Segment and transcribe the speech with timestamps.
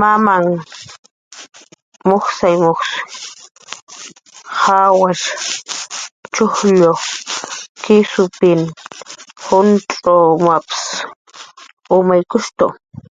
[0.00, 0.70] Mamanhq
[2.08, 2.90] mujsay mujs
[4.62, 5.30] jawasha,
[6.34, 6.92] chujllu,
[7.82, 8.60] kisupin
[9.44, 10.70] juncx'umas
[11.94, 12.66] umt'aykutu.